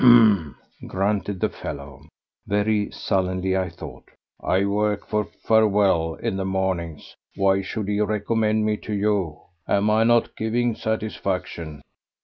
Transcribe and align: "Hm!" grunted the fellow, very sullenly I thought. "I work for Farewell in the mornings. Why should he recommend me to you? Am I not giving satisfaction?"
"Hm!" 0.03 0.57
grunted 0.87 1.39
the 1.39 1.49
fellow, 1.49 2.01
very 2.47 2.89
sullenly 2.89 3.55
I 3.55 3.69
thought. 3.69 4.09
"I 4.43 4.65
work 4.65 5.05
for 5.07 5.25
Farewell 5.25 6.15
in 6.15 6.37
the 6.37 6.43
mornings. 6.43 7.15
Why 7.35 7.61
should 7.61 7.87
he 7.87 8.01
recommend 8.01 8.65
me 8.65 8.77
to 8.77 8.93
you? 8.93 9.39
Am 9.67 9.91
I 9.91 10.03
not 10.03 10.35
giving 10.35 10.73
satisfaction?" 10.73 11.83